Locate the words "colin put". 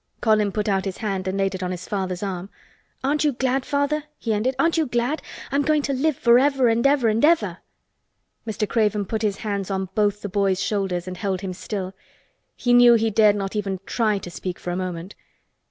0.19-0.67